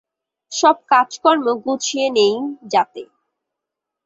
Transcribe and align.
সব 0.51 0.75
কাজকর্ম 0.91 1.45
গুছিয়ে 1.63 2.07
নেই 2.17 2.33
যাতে। 2.71 3.01